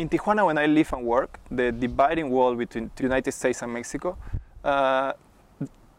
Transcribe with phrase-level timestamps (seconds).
[0.00, 3.70] In Tijuana, when I live and work, the dividing wall between the United States and
[3.70, 4.16] Mexico
[4.64, 5.12] uh,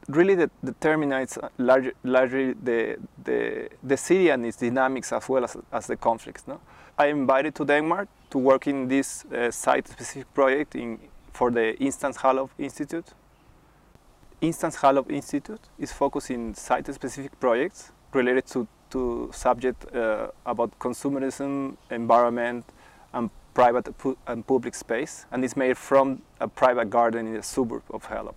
[0.08, 5.56] really de determines large, largely the, the, the city and its dynamics as well as,
[5.72, 6.48] as the conflicts.
[6.48, 6.60] No?
[6.98, 10.98] I invited to Denmark to work in this uh, site-specific project in,
[11.32, 13.06] for the Instance Hallov Institute.
[14.42, 21.78] Instance Hallov Institute is focused in site-specific projects related to, to subject uh, about consumerism,
[21.92, 22.66] environment,
[23.14, 23.88] and private
[24.28, 28.36] and public space, and it's made from a private garden in the suburb of Hallov.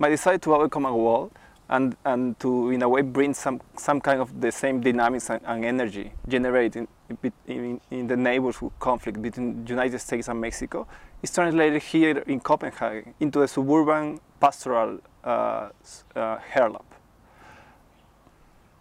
[0.00, 1.30] I decided to overcome a wall
[1.68, 5.40] and, and to, in a way, bring some, some kind of the same dynamics and,
[5.46, 10.86] and energy generated in, in, in, the neighborhood conflict between the United States and Mexico
[11.22, 15.70] is translated here in Copenhagen into a suburban pastoral uh,
[16.14, 16.38] uh,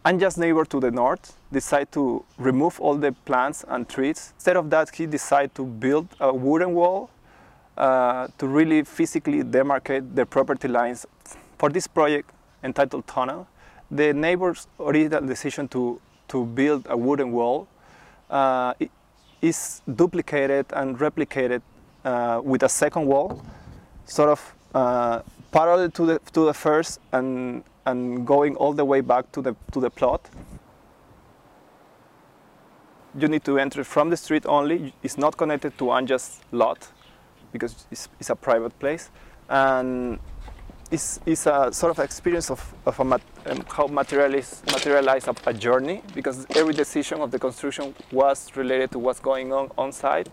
[0.05, 4.33] Unjust neighbor to the north decided to remove all the plants and trees.
[4.35, 7.09] Instead of that, he decided to build a wooden wall
[7.77, 11.05] uh, to really physically demarcate the property lines.
[11.57, 12.31] For this project
[12.65, 13.47] entitled Tunnel,
[13.89, 17.69] the neighbor's original decision to, to build a wooden wall
[18.29, 18.73] uh,
[19.41, 21.61] is duplicated and replicated
[22.03, 23.41] uh, with a second wall,
[24.05, 25.21] sort of uh,
[25.53, 29.55] parallel to the, to the first and and going all the way back to the,
[29.71, 30.29] to the plot.
[33.17, 34.93] You need to enter from the street only.
[35.03, 36.87] It's not connected to Anja's lot
[37.51, 39.11] because it's, it's a private place.
[39.49, 40.19] And
[40.89, 45.35] it's, it's a sort of experience of, of a mat, um, how materialize, materialize a,
[45.45, 49.91] a journey because every decision of the construction was related to what's going on on
[49.91, 50.29] site.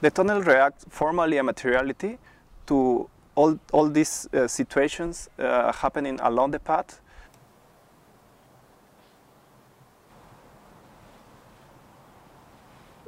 [0.00, 2.18] The tunnel reacts formally and materiality
[2.66, 7.00] to all, all these uh, situations uh, happening along the path.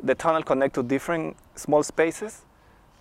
[0.02, 2.42] The tunnel connects to different small spaces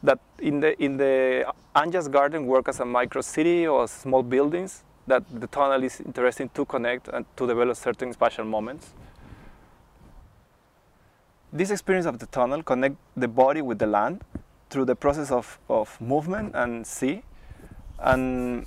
[0.04, 4.84] that in the, in the Anjas garden work as a micro city or small buildings
[5.08, 8.94] that the tunnel is interesting to connect and to develop certain spatial moments.
[11.54, 14.24] This experience of the tunnel connect the body with the land
[14.70, 17.24] through the process of, of movement and see.
[18.00, 18.66] And,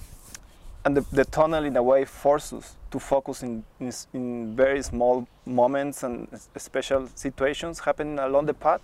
[0.85, 5.27] and the, the tunnel in a way forces to focus in, in, in, very small
[5.47, 8.83] moments and special situations happening along the path.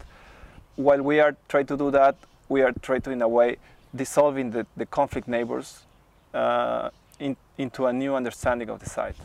[0.77, 2.17] While we are trying to do that,
[2.49, 3.59] we are trying to, in a way,
[3.95, 5.85] dissolving the, the conflict neighbors
[6.33, 6.89] uh,
[7.19, 9.17] in, into a new understanding of the site.